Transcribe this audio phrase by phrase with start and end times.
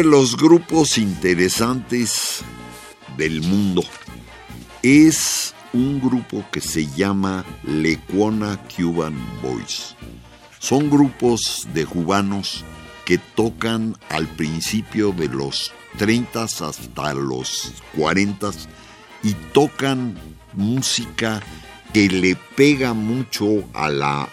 [0.00, 2.40] De los grupos interesantes
[3.18, 3.82] del mundo
[4.82, 9.94] es un grupo que se llama Lecuona Cuban Boys.
[10.58, 12.64] Son grupos de cubanos
[13.04, 18.52] que tocan al principio de los 30 hasta los 40
[19.22, 20.18] y tocan
[20.54, 21.42] música
[21.92, 24.30] que le pega mucho a la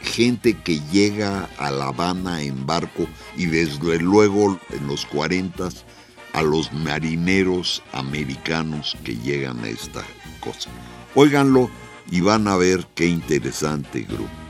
[0.00, 5.68] gente que llega a La Habana en barco y desde luego en los 40
[6.32, 10.04] a los marineros americanos que llegan a esta
[10.40, 10.70] cosa.
[11.14, 11.70] Óiganlo
[12.10, 14.47] y van a ver qué interesante grupo.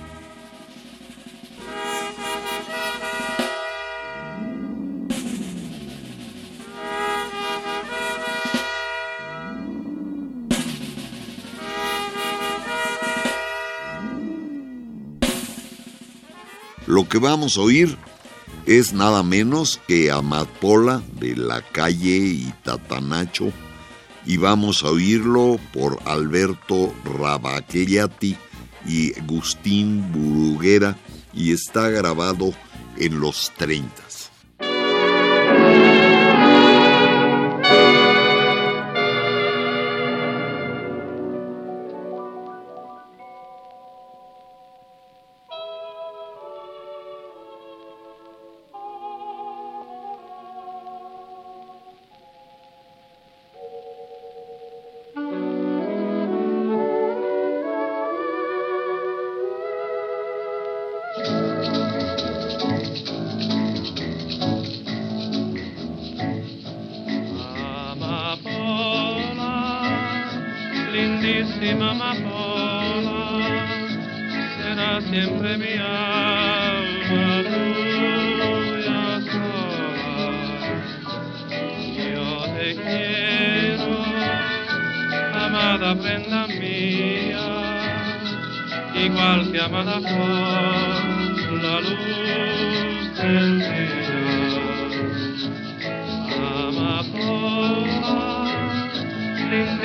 [16.99, 17.97] Lo que vamos a oír
[18.67, 23.53] es nada menos que Amapola de la calle Itatanacho
[24.27, 28.37] y vamos a oírlo por Alberto Rabaquellati
[28.85, 30.99] y Agustín Buruguera
[31.33, 32.53] y está grabado
[32.97, 34.08] en los 30.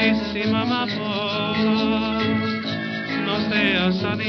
[0.03, 2.19] Lindísima amapola,
[3.25, 4.19] no seas tan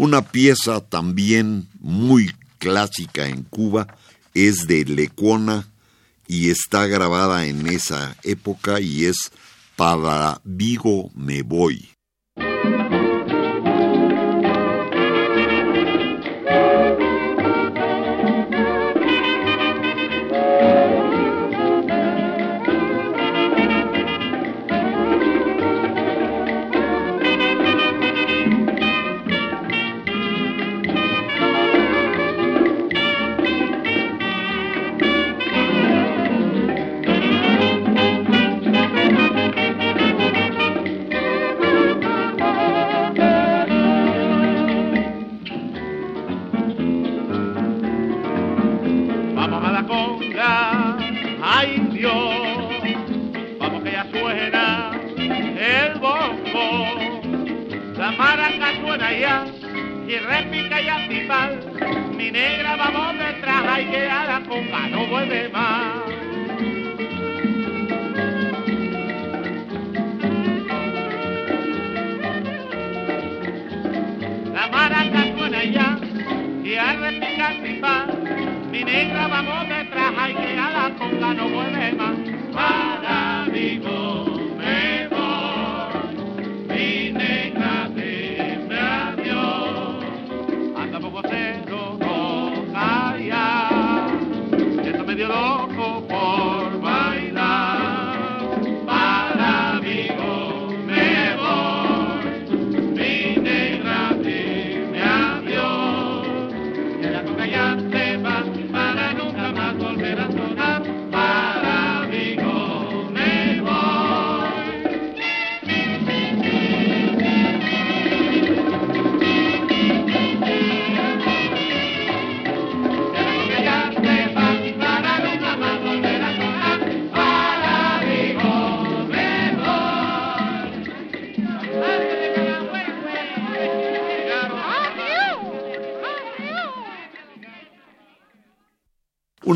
[0.00, 3.86] Una pieza también muy clásica en Cuba
[4.32, 5.68] es de Lecuona
[6.26, 9.30] y está grabada en esa época y es
[9.76, 11.90] Para Vigo me voy.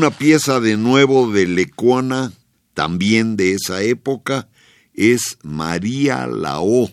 [0.05, 2.31] Una pieza de nuevo de Lecuona,
[2.75, 4.47] también de esa época,
[4.93, 6.91] es María Lao.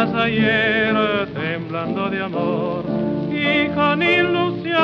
[0.00, 2.84] Oías ayer temblando de amor
[3.30, 4.78] y con ilusión,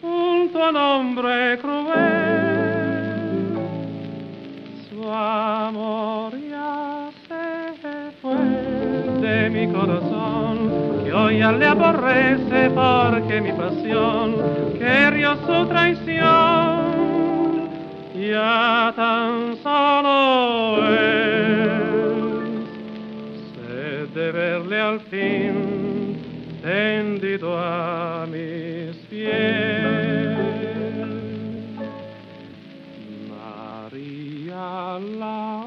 [0.00, 1.84] junto al hombre cruel,
[4.88, 8.34] su amor ya se fue
[9.20, 14.34] de mi corazón, que hoy ya le aborrece porque mi pasión
[14.78, 16.94] querió su traición,
[18.14, 21.43] ya tan solo es
[24.84, 25.54] al fin
[26.62, 29.32] tendido a mis pies.
[33.30, 35.63] María Lao,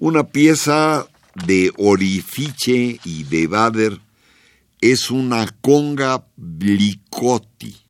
[0.00, 1.08] Una pieza
[1.44, 3.98] de Orifice y de Bader
[4.80, 7.87] es una conga blicotti.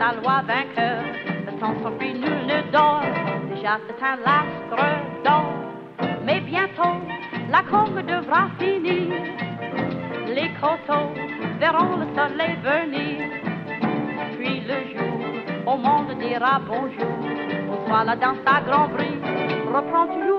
[0.00, 1.02] la loi vainqueur.
[1.46, 3.02] Le temps sans nul ne dort.
[3.54, 4.82] Déjà c'est un lastre
[5.24, 5.52] d'or.
[6.24, 6.96] Mais bientôt,
[7.50, 9.12] la conque devra finir.
[10.36, 11.10] Les coteaux
[11.60, 13.16] verront le soleil venir.
[14.38, 15.18] Puis le jour,
[15.66, 17.16] au monde dira bonjour.
[17.72, 19.20] Au soir, la danse à grand bruit
[19.74, 20.29] reprend une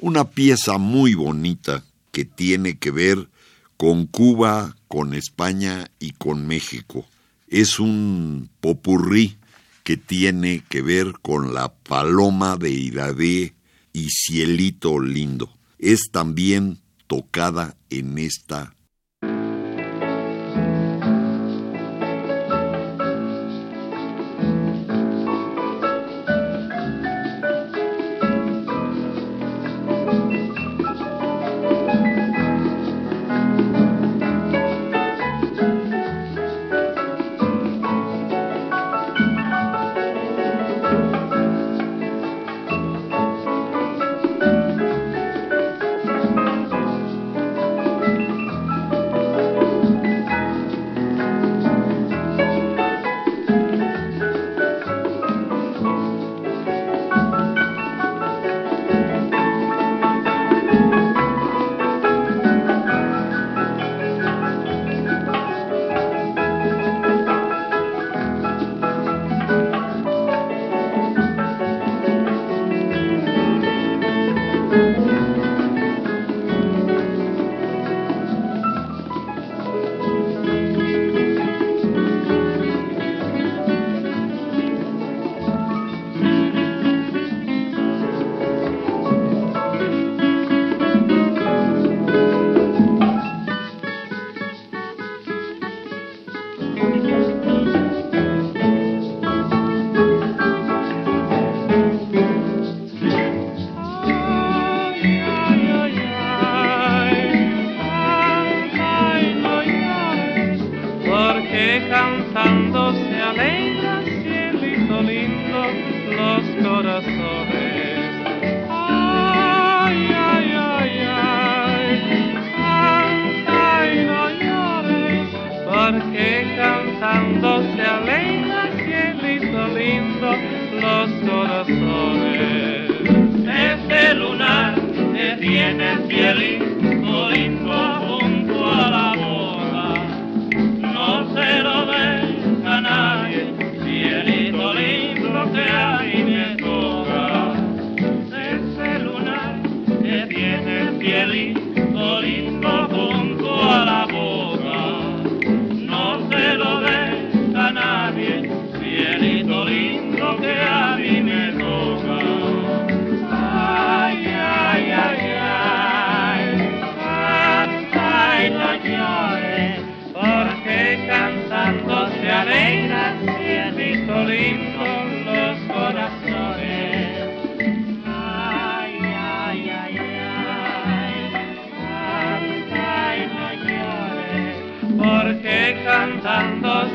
[0.00, 3.28] Una pieza muy bonita que tiene que ver
[3.76, 7.06] con Cuba, con España y con México
[7.52, 9.36] es un popurrí
[9.84, 13.54] que tiene que ver con la paloma de Iradé
[13.92, 15.50] y Cielito Lindo.
[15.78, 18.74] Es también tocada en esta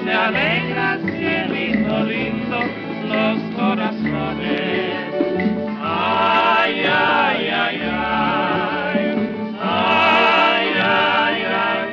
[0.07, 2.59] se alegra cielito lindo
[3.09, 5.03] los corazones.
[5.81, 8.99] Ay, ay, ay, ay,
[9.59, 11.89] ay, ay, ay.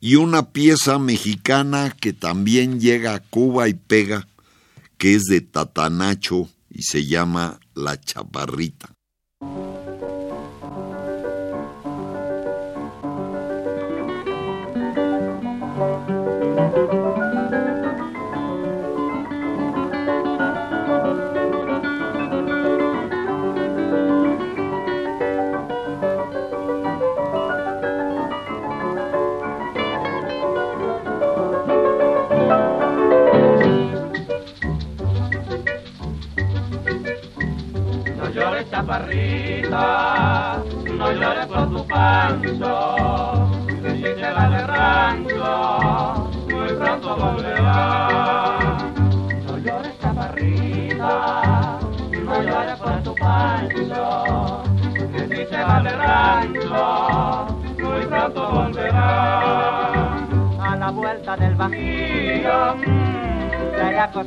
[0.00, 4.26] Y una pieza mexicana que también llega a Cuba y pega,
[4.96, 8.97] que es de Tatanacho y se llama La Chaparrita.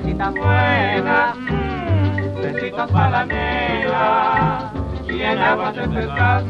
[0.02, 1.38] Cositas buenas,
[2.42, 3.26] besitos para
[5.08, 6.44] y en agua de pescar.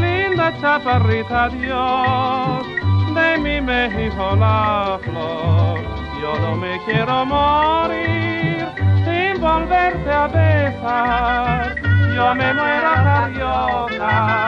[0.00, 2.66] Linda chaparrita Dios,
[3.14, 5.80] de mi México la flor,
[6.20, 8.66] yo no me quiero morir
[9.04, 11.74] sin volverte a besar,
[12.14, 14.45] yo me muero carioca.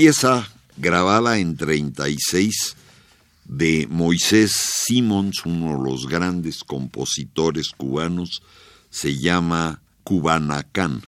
[0.00, 2.74] Pieza grabada en 36
[3.44, 8.42] de Moisés Simons, uno de los grandes compositores cubanos,
[8.88, 11.02] se llama Cubanacán.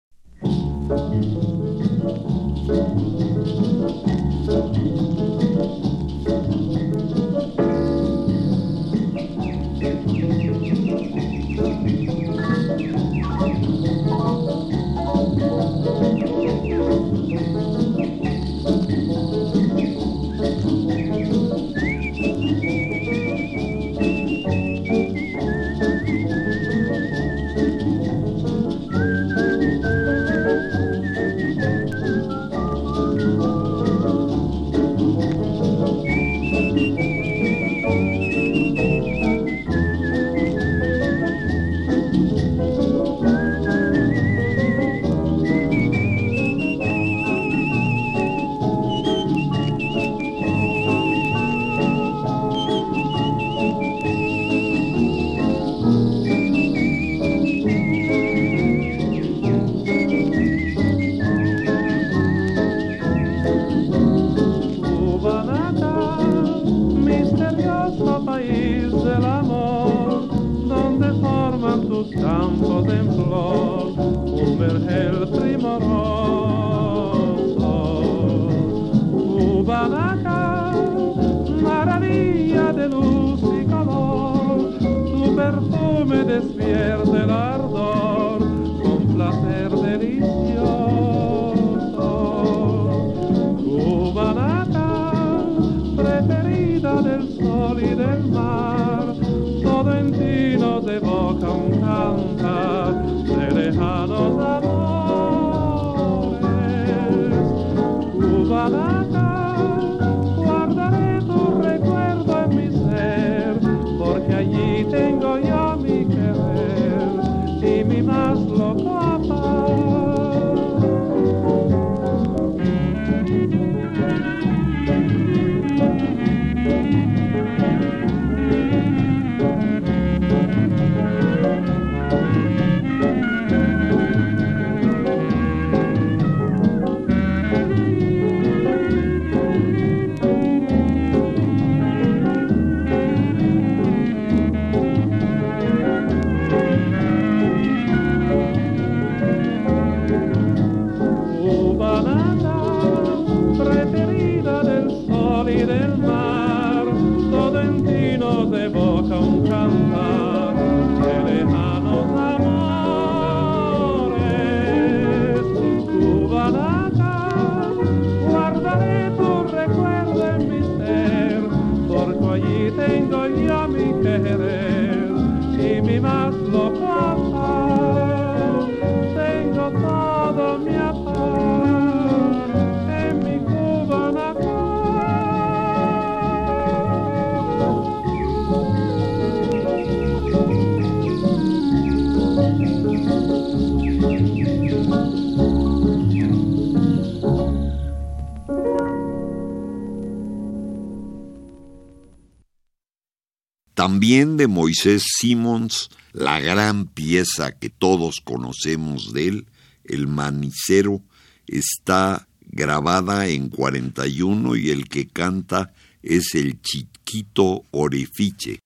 [203.93, 209.47] También de Moisés Simons, la gran pieza que todos conocemos de él,
[209.85, 211.03] el manicero,
[211.47, 218.61] está grabada en 41 y el que canta es el chiquito Orefiche.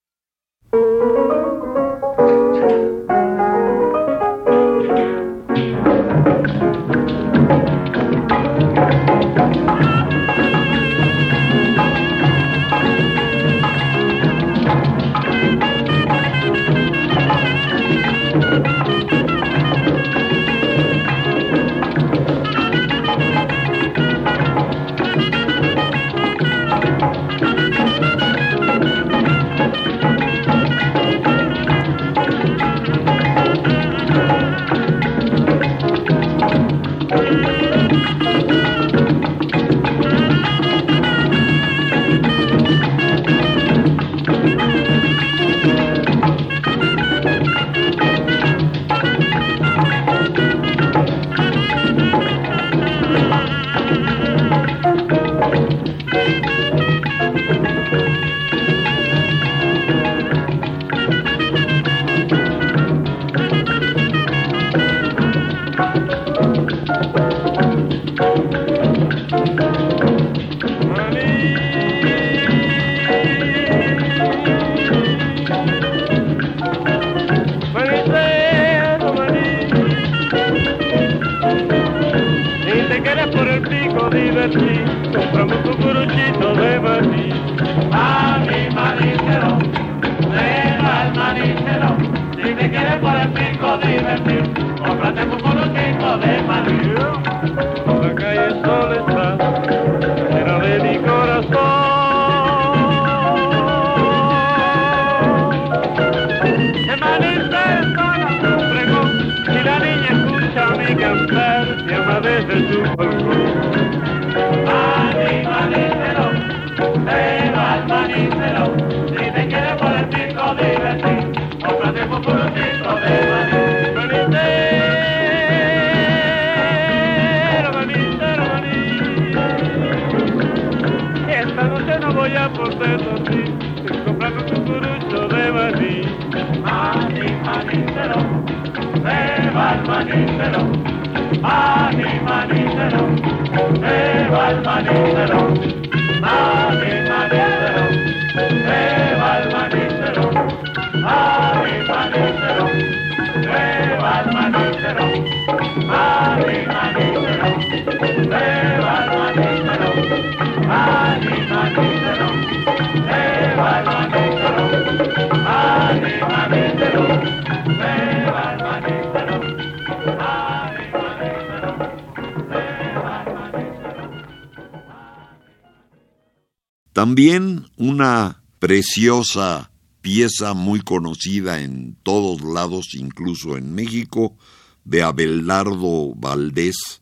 [177.07, 184.37] También una preciosa pieza muy conocida en todos lados, incluso en México,
[184.85, 187.01] de Abelardo Valdés,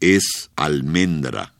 [0.00, 1.54] es Almendra.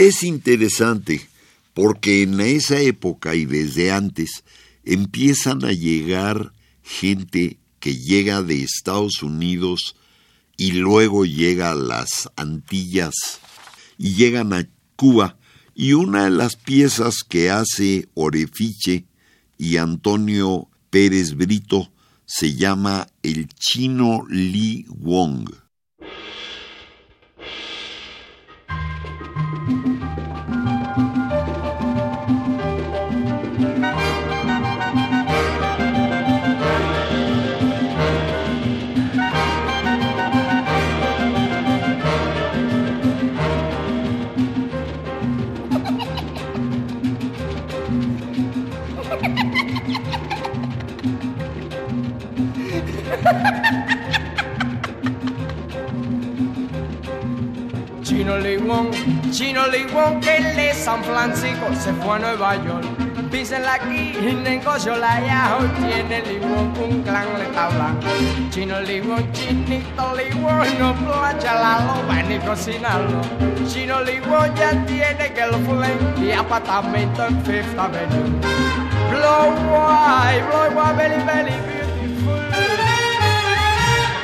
[0.00, 1.28] Es interesante
[1.74, 4.44] porque en esa época y desde antes
[4.82, 9.96] empiezan a llegar gente que llega de Estados Unidos
[10.56, 13.12] y luego llega a las Antillas
[13.98, 15.36] y llegan a Cuba
[15.74, 19.04] y una de las piezas que hace Orefiche
[19.58, 21.92] y Antonio Pérez Brito
[22.24, 25.50] se llama El Chino Li Wong.
[59.40, 59.86] Chino Lee
[60.20, 62.84] que de San Francisco se fue a Nueva York.
[63.30, 67.94] Písenla aquí, negocio la ya, hoy tiene Lee Wong un clan le tabla.
[68.50, 73.22] Chino Lee Wong, Chinito Lee Wong, no plancha la loba ni cocinarlo.
[73.66, 78.28] Chino Lee Wong ya tiene fue y apartamento en Fifth Avenue.
[79.08, 82.42] Blow white, blow white, very, very beautiful.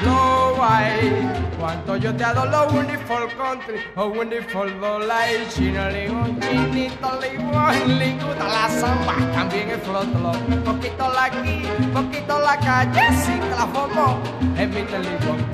[0.03, 1.46] Blow white.
[1.67, 5.49] Cuánto yo te adoro, wonderful country, oh wonderful life.
[5.53, 10.31] Chino limón, chinito limón, le gusta la samba, también el flotlo.
[10.65, 14.23] Poquito la aquí, poquito la calle, sin que la formó,
[14.57, 15.45] en mi teléfono.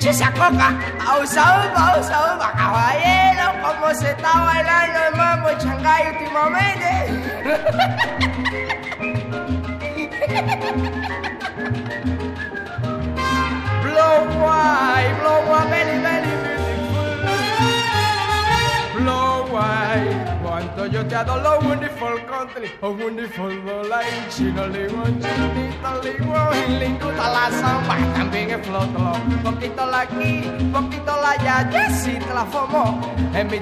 [0.00, 6.92] Esa coca, pausa, pausa, caballero, como se está bailando el mambo en Shanghái últimamente.
[14.92, 17.06] white, blow white, very, very beautiful.
[18.96, 20.20] Blow white.
[20.42, 23.52] Cuánto yo te adoro, wonderful country, oh wonderful
[23.88, 24.28] life.
[24.30, 29.12] Chino limón, chinito limón, gusta la samba, también el flotlo.
[29.42, 30.32] Poquito la aquí,
[30.72, 33.00] poquito la allá, ya sí te la formó
[33.34, 33.60] en mi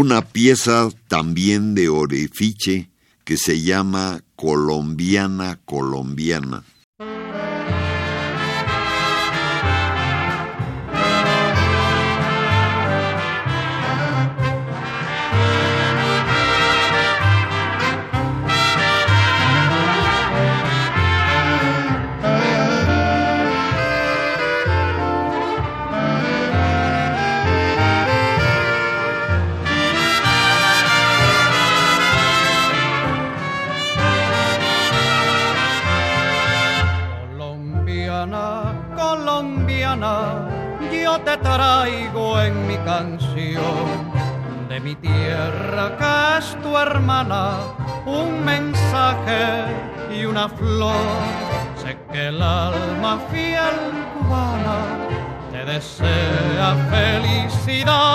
[0.00, 2.88] Una pieza también de Orefiche
[3.24, 6.62] que se llama Colombiana, Colombiana.
[41.24, 44.12] Te traigo en mi canción
[44.68, 47.56] de mi tierra que es tu hermana,
[48.06, 49.64] un mensaje
[50.14, 50.94] y una flor.
[51.82, 53.78] Sé que el alma fiel
[54.14, 54.78] cubana
[55.50, 58.07] te desea felicidad,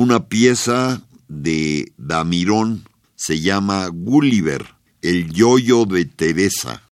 [0.00, 2.84] Una pieza de Damirón
[3.16, 4.64] se llama Gulliver,
[5.02, 6.84] el yoyo de Teresa.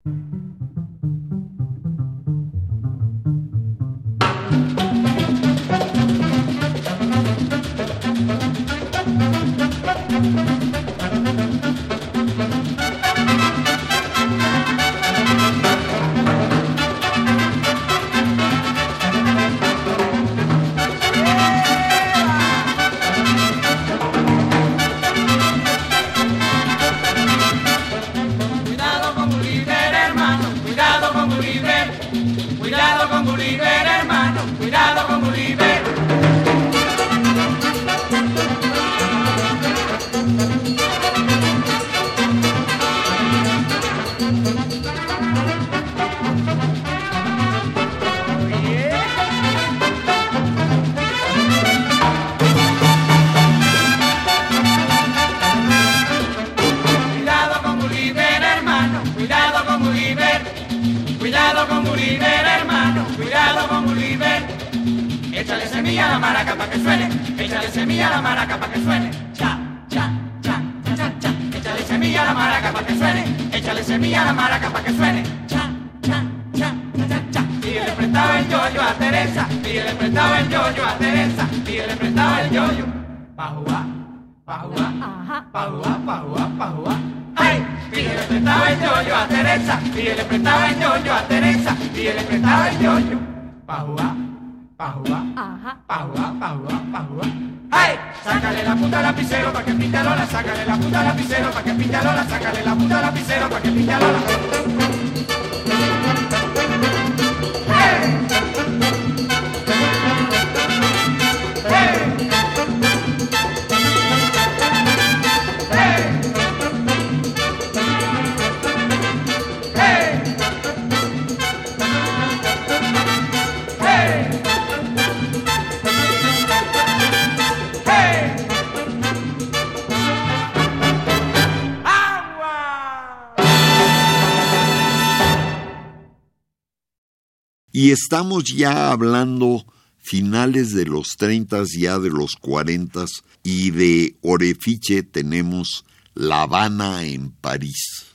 [137.86, 139.64] y estamos ya hablando
[140.02, 143.04] finales de los 30, ya de los 40
[143.44, 148.06] y de Orefiche tenemos La Habana en París.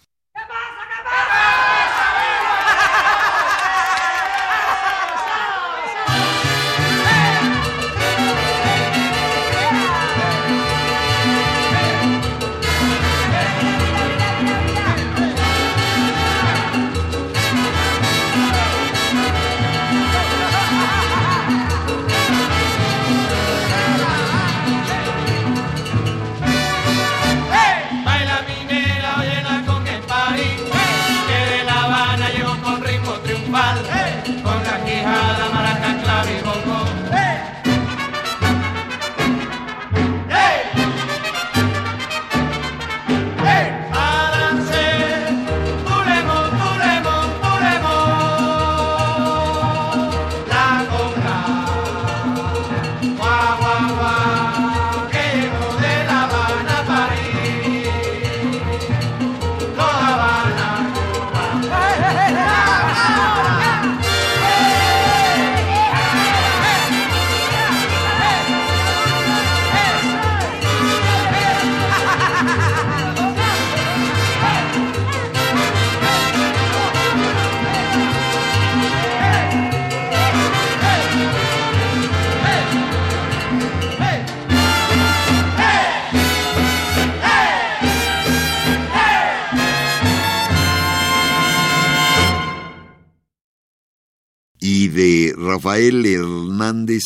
[95.51, 97.03] Rafael Hernández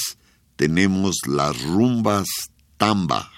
[0.55, 2.27] tenemos las rumbas
[2.77, 3.34] tamba.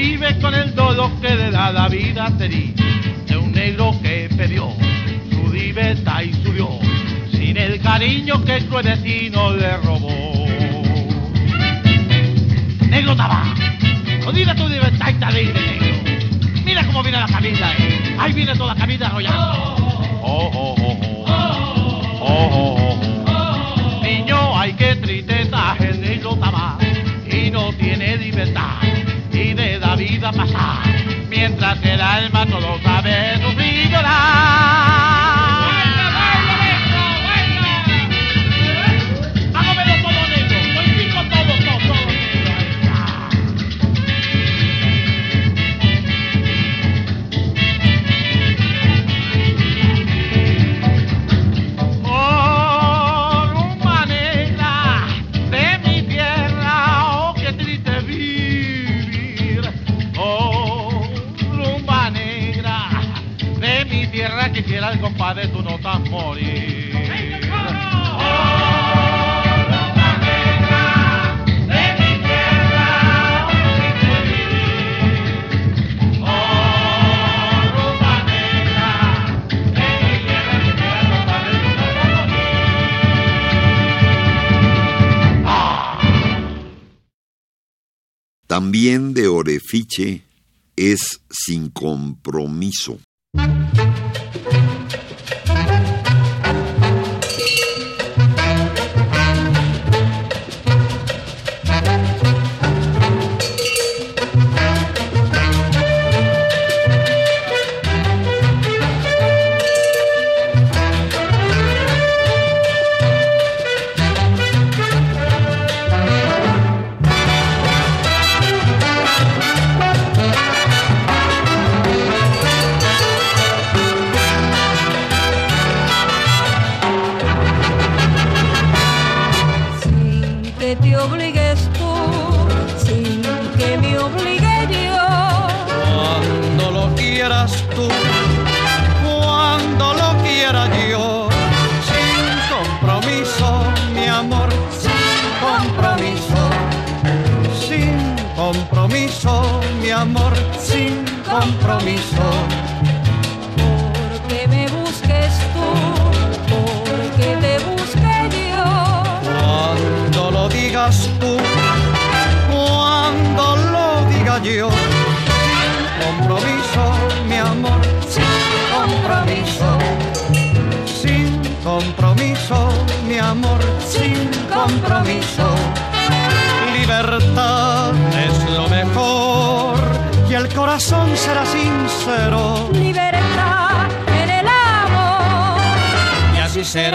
[0.00, 2.74] vive con el dolor que le da la vida feliz
[3.26, 4.72] de un negro que perdió
[5.30, 6.70] su libertad y su Dios,
[7.30, 10.46] sin el cariño que el cruel le robó.
[12.88, 13.60] Negro tabaco,
[14.26, 16.62] olvida tu libertad y te libre, negro.
[16.64, 18.16] Mira cómo viene la cabida, eh.
[18.18, 19.52] Ahí viene toda la cabida arrollando.
[20.22, 21.36] Oh, oh, oh, oh, oh.
[22.22, 22.96] Oh, oh,
[23.26, 24.02] oh.
[24.02, 26.86] Niño, ay, qué tristeza, el negro tabaco
[27.30, 28.89] y no tiene libertad
[30.20, 30.82] vida pasar,
[31.30, 34.59] mientras el alma todo sabe sufrir y llorar.
[88.50, 90.24] También de orefiche
[90.74, 92.98] es sin compromiso.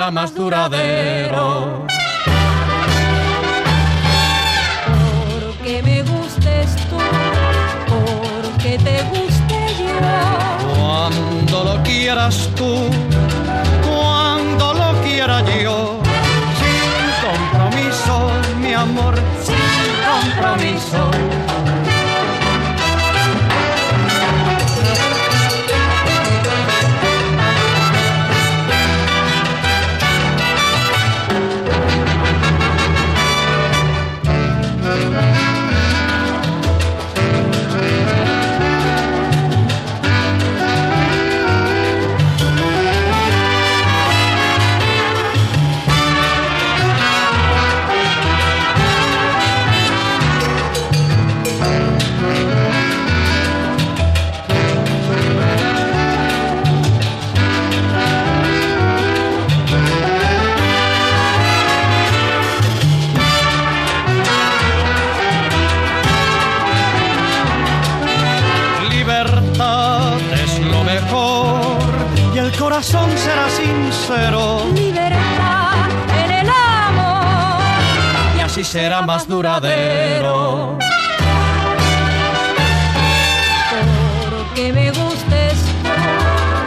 [0.06, 1.95] Será más duradero.
[79.06, 80.78] Más duradero.
[84.30, 85.54] Porque me gustes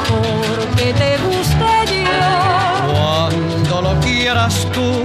[0.09, 2.93] porque te guste yo.
[2.93, 5.03] Cuando lo quieras tú,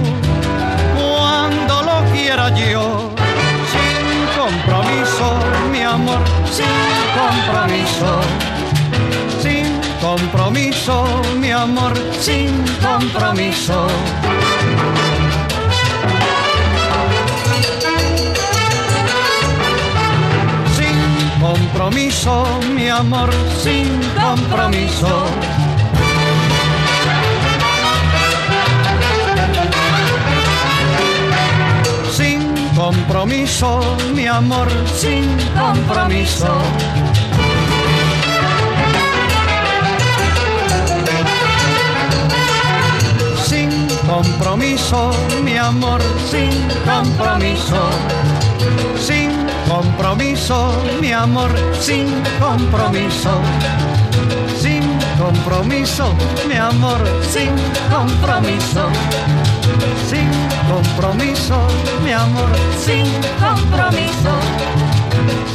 [0.96, 3.10] cuando lo quiera yo.
[3.72, 5.38] Sin compromiso,
[5.72, 6.20] mi amor,
[6.50, 6.66] sin
[7.18, 8.20] compromiso
[10.04, 12.50] compromiso, mi amor, sin
[12.82, 13.86] compromiso.
[23.04, 23.30] Amor,
[23.62, 25.26] sin compromiso.
[32.10, 32.40] Sin
[32.74, 33.80] compromiso,
[34.14, 35.24] mi amor, sin
[35.54, 36.48] compromiso.
[44.06, 45.10] compromiso,
[45.42, 46.00] mi amor,
[46.30, 46.52] sin
[46.84, 47.80] compromiso.
[48.96, 49.23] Sin
[49.74, 51.50] compromiso, mi amor,
[51.80, 52.06] sin
[52.38, 53.32] compromiso.
[54.56, 54.84] Sin
[55.18, 56.14] compromiso,
[56.48, 57.50] mi amor, sin
[57.90, 58.88] compromiso.
[60.08, 60.30] Sin
[60.70, 61.56] compromiso,
[62.04, 62.50] mi amor,
[62.84, 63.06] sin
[63.40, 64.32] compromiso.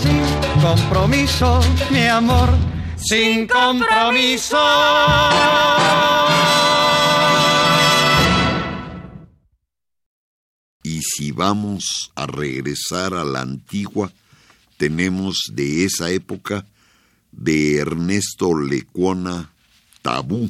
[0.02, 0.24] Sin
[0.62, 2.50] compromiso, mi amor,
[2.98, 4.60] sin compromiso.
[11.02, 14.12] Si vamos a regresar a la antigua,
[14.78, 16.66] tenemos de esa época
[17.32, 19.52] de Ernesto Lecuona
[20.02, 20.50] Tabú.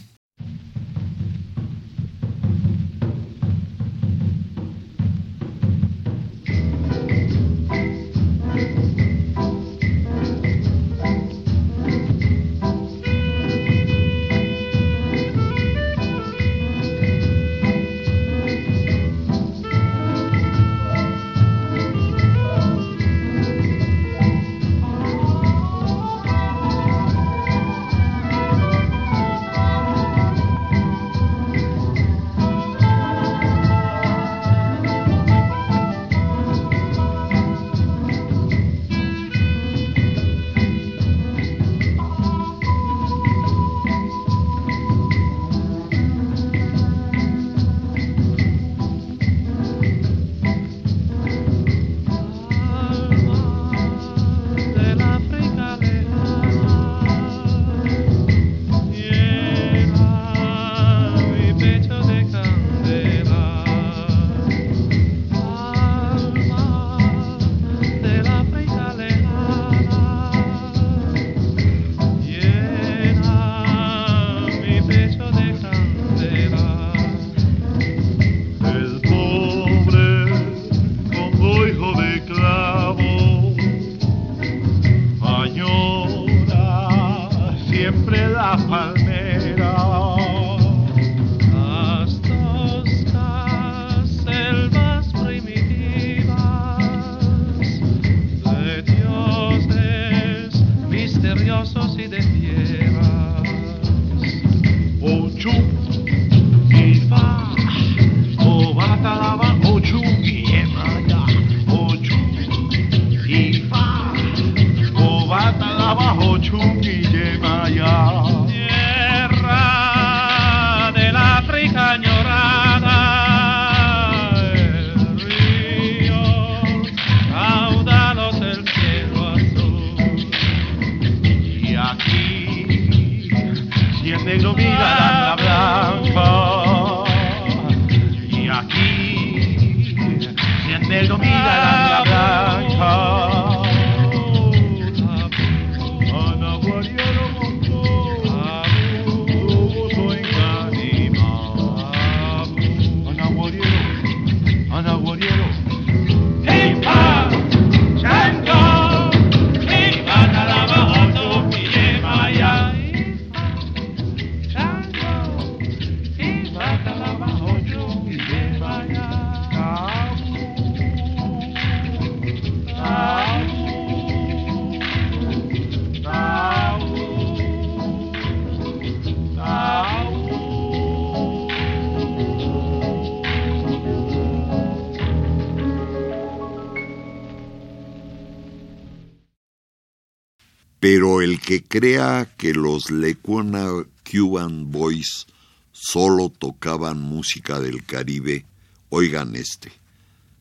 [191.50, 193.66] que crea que los Lecuna
[194.04, 195.26] Cuban Boys
[195.72, 198.46] solo tocaban música del Caribe,
[198.90, 199.72] oigan este.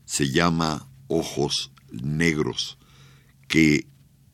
[0.05, 2.77] Se llama Ojos Negros,
[3.47, 3.87] que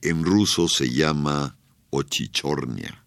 [0.03, 1.57] en ruso se llama
[1.91, 3.04] Ochichornia.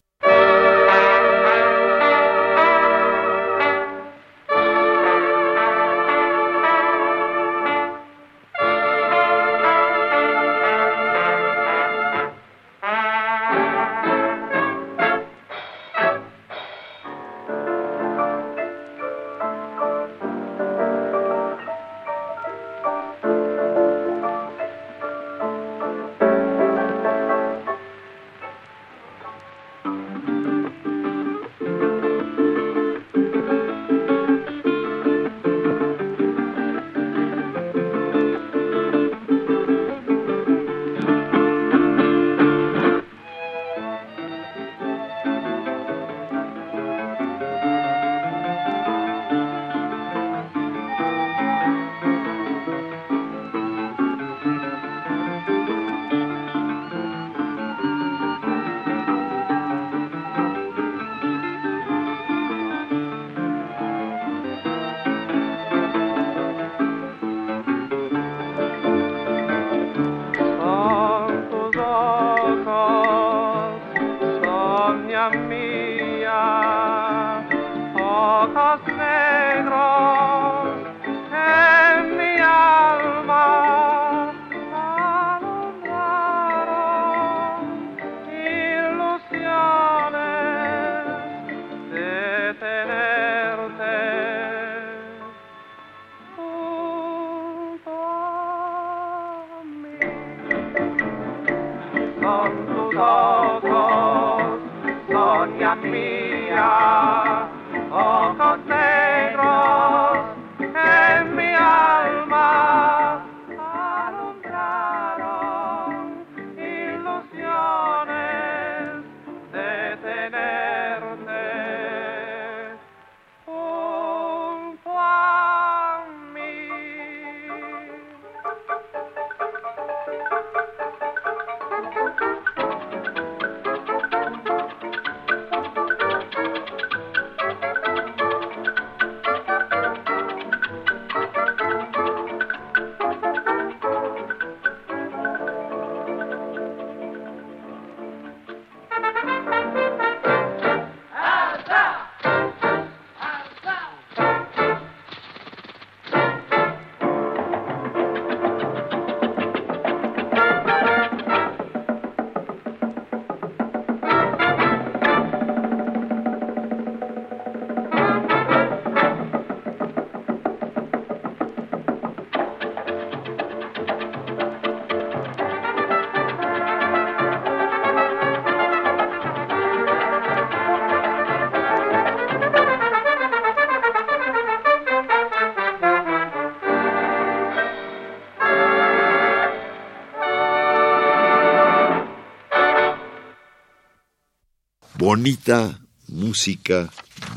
[195.07, 195.79] Bonita
[196.09, 196.91] música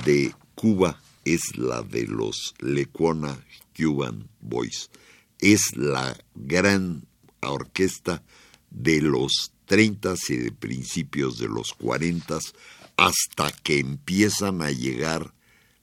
[0.04, 3.46] de Cuba es la de los Lecuona
[3.76, 4.90] Cuban Boys.
[5.38, 7.06] Es la gran
[7.40, 8.24] orquesta
[8.70, 12.40] de los 30 y de principios de los 40
[12.96, 15.32] hasta que empiezan a llegar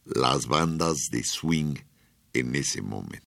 [0.03, 1.75] las bandas de swing
[2.33, 3.26] en ese momento.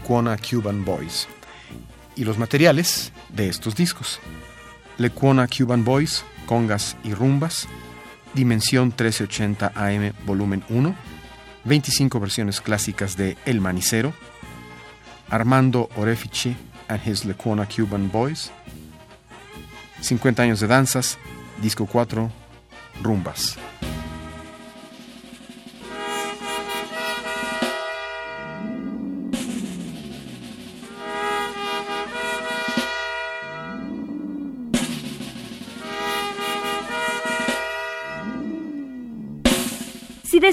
[0.00, 1.28] Lecuona Cuban Boys.
[2.16, 4.18] Y los materiales de estos discos.
[4.96, 7.68] Lecuona Cuban Boys, Congas y Rumbas,
[8.32, 10.96] Dimensión 1380 AM Volumen 1,
[11.64, 14.14] 25 versiones clásicas de El Manicero,
[15.28, 16.56] Armando Orefici
[16.88, 18.50] and His Lecuona Cuban Boys,
[20.00, 21.18] 50 años de danzas,
[21.60, 22.30] disco 4,
[23.02, 23.58] Rumbas.